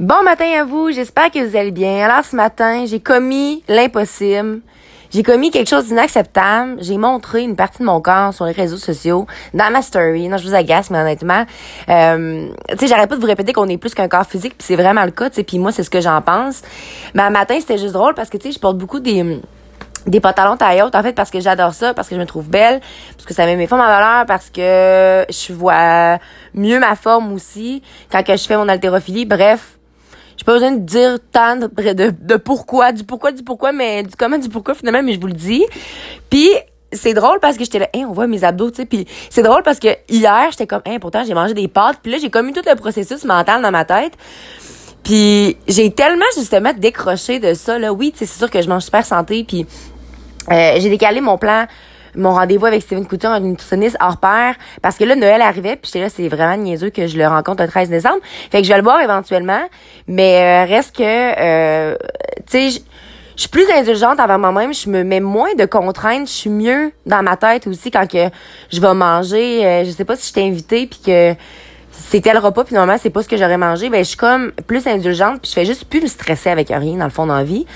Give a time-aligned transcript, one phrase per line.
[0.00, 2.02] Bon matin à vous, j'espère que vous allez bien.
[2.08, 4.62] Alors ce matin, j'ai commis l'impossible.
[5.10, 6.78] J'ai commis quelque chose d'inacceptable.
[6.80, 10.26] J'ai montré une partie de mon corps sur les réseaux sociaux, dans ma story.
[10.28, 11.44] Non, je vous agace, mais honnêtement,
[11.90, 14.66] euh, tu sais, j'arrête pas de vous répéter qu'on est plus qu'un corps physique, puis
[14.66, 16.62] c'est vraiment le cas, tu sais, puis moi, c'est ce que j'en pense.
[17.12, 19.38] Mais un matin, c'était juste drôle parce que, tu sais, je porte beaucoup des
[20.06, 22.80] des pantalons taille en fait parce que j'adore ça parce que je me trouve belle
[23.16, 26.18] parce que ça met mes formes en valeur parce que je vois
[26.54, 29.78] mieux ma forme aussi quand je fais mon haltérophilie bref
[30.50, 31.68] pas besoin de dire tant de,
[32.10, 35.28] de, pourquoi, du pourquoi, du pourquoi, mais du comment, du pourquoi finalement, mais je vous
[35.28, 35.64] le dis.
[36.28, 36.48] Puis
[36.92, 38.84] c'est drôle parce que j'étais là, hein, on voit mes abdos, tu sais.
[38.84, 41.98] Puis c'est drôle parce que hier, j'étais comme, hein, pourtant j'ai mangé des pâtes.
[42.02, 44.14] Puis là, j'ai commis tout le processus mental dans ma tête.
[45.04, 47.92] Puis j'ai tellement justement décroché de ça là.
[47.92, 49.44] Oui, c'est sûr que je mange super santé.
[49.44, 49.66] Puis
[50.50, 51.66] euh, j'ai décalé mon plan
[52.14, 55.86] mon rendez-vous avec Steven Couture, un nutritionniste hors pair, parce que là, Noël arrivait, puis
[55.86, 58.18] j'étais là, c'est vraiment niaiseux que je le rencontre le 13 décembre.
[58.50, 59.62] Fait que je vais le voir éventuellement,
[60.06, 61.96] mais euh, reste que, euh,
[62.50, 62.82] tu sais,
[63.40, 66.92] je suis plus indulgente envers moi-même, je me mets moins de contraintes, je suis mieux
[67.06, 68.28] dans ma tête aussi quand que
[68.70, 71.34] je vais manger, euh, je sais pas si je t'ai invité puis que
[72.00, 73.90] c'était le repas puis normalement c'est pas ce que j'aurais mangé.
[73.90, 76.96] Ben je suis comme plus indulgente puis je fais juste plus me stresser avec rien
[76.96, 77.66] dans le fond dans vie.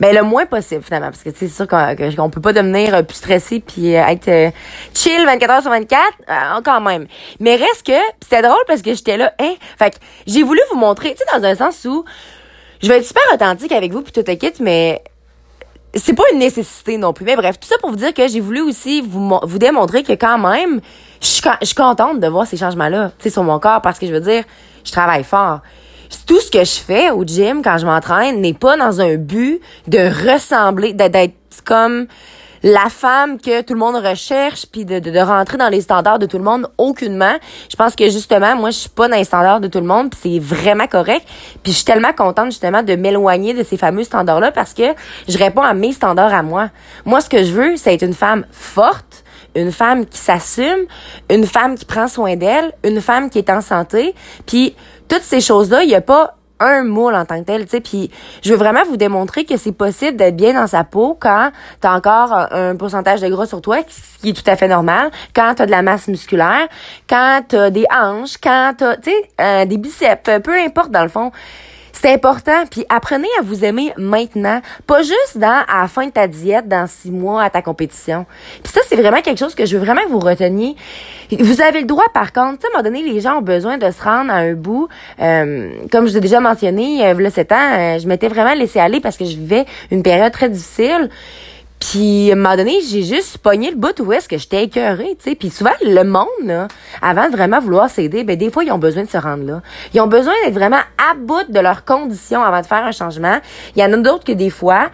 [0.00, 3.16] Ben le moins possible finalement parce que c'est sûr qu'on peut pas devenir euh, plus
[3.16, 4.50] stressé puis euh, être euh,
[4.94, 7.06] chill 24 heures sur 24 quand même.
[7.40, 10.78] Mais reste que c'était drôle parce que j'étais là hein fait que j'ai voulu vous
[10.78, 12.04] montrer tu sais dans un sens où
[12.80, 15.02] je vais être super authentique avec vous puis tout quitte mais
[15.94, 17.24] c'est pas une nécessité non plus.
[17.24, 20.12] Mais bref, tout ça pour vous dire que j'ai voulu aussi vous, vous démontrer que
[20.12, 20.80] quand même,
[21.20, 24.12] je suis, contente de voir ces changements-là, tu sais, sur mon corps, parce que je
[24.12, 24.44] veux dire,
[24.84, 25.60] je travaille fort.
[26.26, 29.60] Tout ce que je fais au gym quand je m'entraîne n'est pas dans un but
[29.86, 32.06] de ressembler, d'être comme
[32.62, 36.26] la femme que tout le monde recherche puis de, de, rentrer dans les standards de
[36.26, 37.34] tout le monde aucunement.
[37.68, 40.10] Je pense que justement moi je suis pas dans les standards de tout le monde
[40.10, 41.26] puis c'est vraiment correct.
[41.62, 44.94] Puis je suis tellement contente justement de m'éloigner de ces fameux standards là parce que
[45.28, 46.70] je réponds à mes standards à moi.
[47.04, 50.86] Moi ce que je veux c'est être une femme forte, une femme qui s'assume,
[51.30, 54.14] une femme qui prend soin d'elle, une femme qui est en santé.
[54.46, 54.74] Puis
[55.08, 57.80] toutes ces choses-là, il y a pas un moule en tant que tel, tu sais.
[57.80, 58.10] Puis
[58.42, 61.50] je veux vraiment vous démontrer que c'est possible d'être bien dans sa peau quand
[61.80, 65.10] t'as encore un pourcentage de gras sur toi, ce qui est tout à fait normal,
[65.34, 66.68] quand t'as de la masse musculaire,
[67.08, 71.08] quand t'as des hanches, quand t'as, tu sais, euh, des biceps, peu importe dans le
[71.08, 71.32] fond.
[71.92, 72.64] C'est important.
[72.70, 76.68] Puis apprenez à vous aimer maintenant, pas juste dans à la fin de ta diète,
[76.68, 78.26] dans six mois à ta compétition.
[78.62, 80.76] Puis ça, c'est vraiment quelque chose que je veux vraiment que vous reteniez.
[81.38, 83.42] Vous avez le droit, par contre, tu sais, à un moment donné, les gens ont
[83.42, 84.88] besoin de se rendre à un bout.
[85.20, 88.80] Euh, comme je l'ai déjà mentionné, euh, là, 7 ans, euh, je m'étais vraiment laissé
[88.80, 91.08] aller parce que je vivais une période très difficile.
[91.90, 95.16] Puis, à un moment donné, j'ai juste pogné le bout où est-ce que j'étais écœurée,
[95.18, 95.34] tu sais.
[95.34, 96.68] Puis souvent, le monde, là,
[97.02, 99.62] avant de vraiment vouloir s'aider, ben des fois, ils ont besoin de se rendre là.
[99.92, 103.40] Ils ont besoin d'être vraiment à bout de leurs conditions avant de faire un changement.
[103.74, 104.90] Il y en a d'autres que des fois,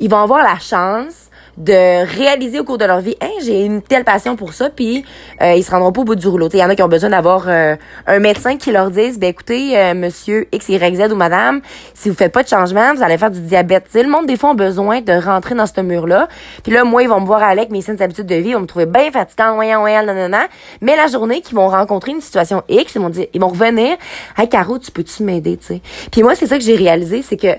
[0.00, 3.82] ils vont avoir la chance de réaliser au cours de leur vie, hein, j'ai une
[3.82, 5.04] telle passion pour ça, puis
[5.42, 6.48] euh, ils se rendront pas au bout du rouleau.
[6.52, 7.76] Il y en a qui ont besoin d'avoir euh,
[8.06, 11.60] un médecin qui leur dise, ben écoutez, euh, monsieur X, Y, Z ou madame,
[11.94, 13.88] si vous faites pas de changement, vous allez faire du diabète.
[13.88, 16.28] T'sais, le monde, des fois, a besoin de rentrer dans ce mur-là.
[16.62, 18.60] Puis là, moi, ils vont me voir avec mes saines habitudes de vie, ils vont
[18.60, 20.46] me trouver bien fatigant, voyant, voyant, nanana.
[20.80, 23.96] Mais la journée qu'ils vont rencontrer une situation X, ils vont dire, ils vont revenir,
[24.38, 25.80] hey, Caro, tu peux-tu m'aider, tu sais.
[26.10, 27.58] Puis moi, c'est ça que j'ai réalisé, c'est que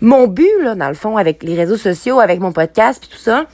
[0.00, 3.22] mon but, là, dans le fond, avec les réseaux sociaux, avec mon podcast, puis tout
[3.22, 3.46] ça,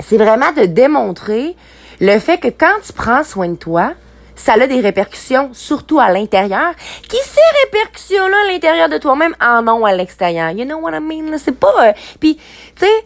[0.00, 1.54] c'est vraiment de démontrer
[2.00, 3.92] le fait que quand tu prends soin de toi,
[4.34, 6.72] ça a des répercussions, surtout à l'intérieur,
[7.02, 9.36] qui ces répercussions-là à l'intérieur de toi-même?
[9.40, 10.50] En ont à l'extérieur.
[10.50, 11.36] You know what I mean?
[11.36, 11.88] C'est pas...
[11.88, 13.04] Euh, puis, tu sais,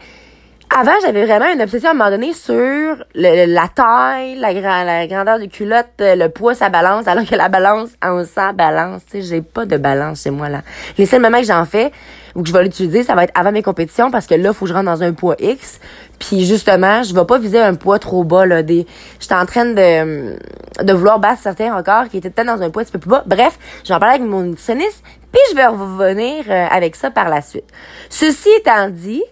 [0.70, 5.38] avant, j'avais vraiment une obsession à un moment donné sur la taille, la, la grandeur
[5.38, 9.02] du culotte, euh, le poids, sa balance, alors que la balance en sa balance.
[9.06, 10.62] Tu sais, j'ai pas de balance chez moi, là.
[10.98, 11.92] Les seuls moments que j'en fais,
[12.34, 14.64] ou que je vais l'utiliser, ça va être avant mes compétitions, parce que là, faut
[14.64, 15.80] que je rentre dans un poids X.
[16.18, 18.62] Puis justement, je vais pas viser un poids trop bas, là.
[18.62, 18.86] Des,
[19.20, 20.36] j'étais en train de,
[20.82, 23.10] de vouloir battre certains encore qui étaient peut-être dans un poids un petit peu plus
[23.10, 23.22] bas.
[23.26, 27.42] Bref, j'en parlais avec mon nutritionniste, puis je vais revenir euh, avec ça par la
[27.42, 27.66] suite.
[28.10, 29.22] Ceci étant dit,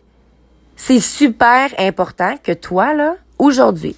[0.77, 3.97] c'est super important que toi, là, aujourd'hui,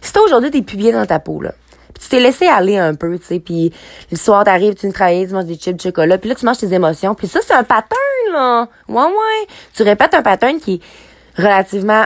[0.00, 1.52] si toi, aujourd'hui, t'es plus dans ta peau, là,
[1.94, 3.72] puis tu t'es laissé aller un peu, tu sais, puis
[4.10, 6.58] le soir, t'arrives, tu travailles, tu manges des chips de chocolat, puis là, tu manges
[6.58, 8.68] tes émotions, puis ça, c'est un pattern, là.
[8.88, 9.46] Ouais, ouais.
[9.74, 12.04] Tu répètes un pattern qui est relativement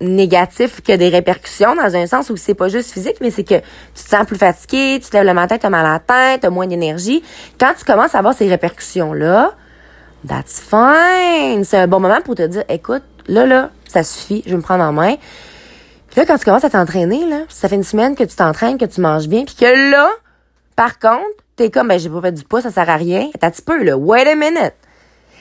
[0.00, 3.56] négatif que des répercussions dans un sens où c'est pas juste physique mais c'est que
[3.56, 5.98] tu te sens plus fatigué, tu te lèves le matin, tu as mal à la
[5.98, 7.22] tête, tu as moins d'énergie.
[7.58, 9.52] Quand tu commences à avoir ces répercussions là,
[10.26, 11.64] that's fine.
[11.64, 14.62] C'est un bon moment pour te dire écoute, Là, là, ça suffit, je vais me
[14.62, 15.14] prendre en main.
[16.08, 18.76] Puis là, quand tu commences à t'entraîner, là, ça fait une semaine que tu t'entraînes,
[18.76, 20.10] que tu manges bien, puis que là,
[20.74, 21.24] par contre,
[21.54, 23.30] t'es comme, ben, j'ai pas fait du poids, ça sert à rien.
[23.38, 23.96] T'as un petit peu, là.
[23.96, 24.74] Wait a minute.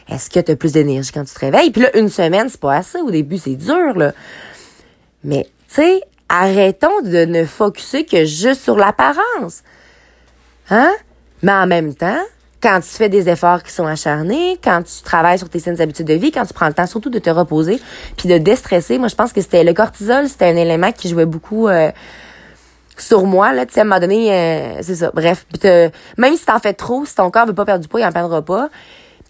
[0.08, 1.72] Est-ce que t'as plus d'énergie quand tu te réveilles?
[1.72, 3.00] Puis là, une semaine, c'est pas assez.
[3.00, 4.14] Au début, c'est dur, là.
[5.24, 9.64] Mais, tu sais, arrêtons de ne focuser que juste sur l'apparence.
[10.70, 10.94] Hein?
[11.42, 12.22] Mais en même temps,
[12.62, 16.08] quand tu fais des efforts qui sont acharnés, quand tu travailles sur tes saines habitudes
[16.08, 17.80] de vie, quand tu prends le temps surtout de te reposer,
[18.18, 21.26] puis de déstresser, moi je pense que c'était le cortisol, c'était un élément qui jouait
[21.26, 21.92] beaucoup euh,
[22.98, 25.12] sur moi là, tu sais à un moment donné euh, c'est ça.
[25.14, 25.46] Bref,
[26.18, 28.12] même si t'en fais trop, si ton corps veut pas perdre du poids, il en
[28.12, 28.70] perdra pas.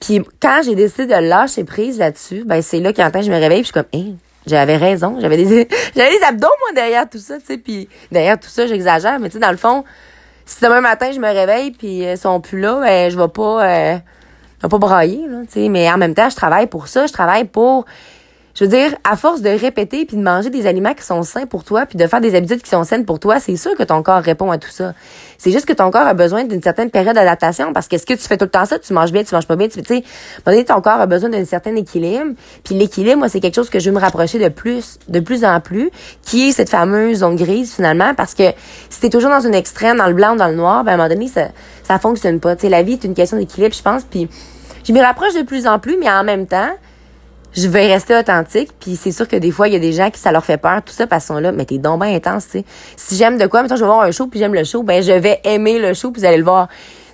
[0.02, 3.38] Puis quand j'ai décidé de lâcher prise là-dessus, ben c'est là qu'en temps je me
[3.38, 4.16] réveille, puis je suis comme hey,
[4.48, 8.40] j'avais raison, j'avais des j'avais des abdos moi derrière tout ça, tu sais, puis derrière
[8.40, 9.84] tout ça, j'exagère, mais tu sais dans le fond,
[10.50, 13.64] si demain matin je me réveille puis ils sont plus là, ben je vais pas
[13.64, 13.98] euh,
[14.58, 17.06] je vais pas brailler là, tu sais, mais en même temps, je travaille pour ça,
[17.06, 17.86] je travaille pour
[18.60, 21.46] je veux dire, à force de répéter puis de manger des aliments qui sont sains
[21.46, 23.84] pour toi puis de faire des habitudes qui sont saines pour toi, c'est sûr que
[23.84, 24.94] ton corps répond à tout ça.
[25.38, 28.16] C'est juste que ton corps a besoin d'une certaine période d'adaptation parce que est-ce que
[28.16, 30.04] tu fais tout le temps ça, tu manges bien, tu manges pas bien, tu sais,
[30.46, 32.34] donné, ton corps a besoin d'un certain équilibre.
[32.66, 35.46] Puis l'équilibre, moi, c'est quelque chose que je veux me rapprocher de plus, de plus
[35.46, 35.90] en plus,
[36.22, 38.52] qui est cette fameuse zone grise finalement, parce que
[38.90, 40.98] si t'es toujours dans une extrême, dans le blanc dans le noir, ben à un
[40.98, 41.48] moment donné, ça,
[41.84, 42.58] ça fonctionne pas.
[42.58, 44.04] Tu sais, la vie est une question d'équilibre, je pense.
[44.04, 44.28] Puis
[44.84, 46.72] je me rapproche de plus en plus, mais en même temps,
[47.54, 50.10] je vais rester authentique puis c'est sûr que des fois il y a des gens
[50.10, 52.46] qui ça leur fait peur tout ça parce qu'ils sont là mais t'es donc intense
[52.46, 52.66] tu sais.
[52.96, 55.02] Si j'aime de quoi mettons je vais voir un show puis j'aime le show ben
[55.02, 56.68] je vais aimer le show puis vous allez le voir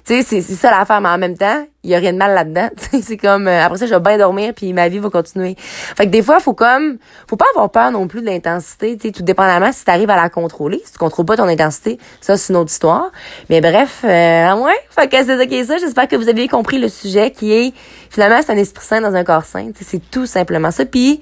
[0.05, 2.17] tu sais c'est c'est ça l'affaire mais en même temps il y a rien de
[2.17, 2.69] mal là-dedans.
[2.91, 5.55] Tu c'est comme euh, après ça je vais bien dormir puis ma vie va continuer.
[5.57, 6.97] Fait que des fois faut comme
[7.27, 10.15] faut pas avoir peur non plus de l'intensité tu tout dépendamment si tu arrives à
[10.15, 13.11] la contrôler si tu contrôles pas ton intensité ça c'est une autre histoire.
[13.49, 15.77] Mais bref euh, ouais fait que c'est ok ça.
[15.77, 17.73] J'espère que vous avez compris le sujet qui est
[18.09, 20.85] finalement c'est un esprit sain dans un corps sain tu c'est tout simplement ça.
[20.85, 21.21] Puis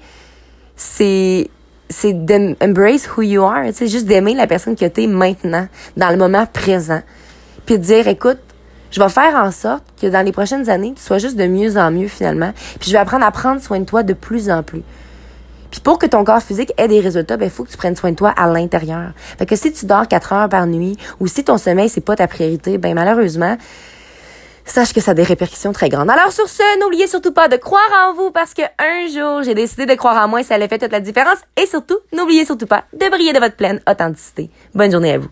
[0.76, 1.48] c'est
[1.88, 6.10] c'est d'embrace who you are, tu sais, juste d'aimer la personne que t'es maintenant, dans
[6.10, 7.02] le moment présent.
[7.66, 8.38] Puis de dire, écoute,
[8.94, 11.76] je vais faire en sorte que dans les prochaines années, tu sois juste de mieux
[11.76, 12.52] en mieux finalement.
[12.78, 14.82] Puis je vais apprendre à prendre soin de toi de plus en plus.
[15.72, 17.96] Puis pour que ton corps physique ait des résultats, ben, il faut que tu prennes
[17.96, 19.10] soin de toi à l'intérieur.
[19.36, 22.14] Fait que si tu dors 4 heures par nuit ou si ton sommeil, c'est pas
[22.14, 23.56] ta priorité, ben, malheureusement,
[24.64, 26.10] sache que ça a des répercussions très grandes.
[26.10, 29.54] Alors sur ce, n'oubliez surtout pas de croire en vous parce que un jour, j'ai
[29.54, 31.38] décidé de croire en moi et ça allait fait toute la différence.
[31.60, 34.50] Et surtout, n'oubliez surtout pas de briller de votre pleine authenticité.
[34.72, 35.28] Bonne journée à vous.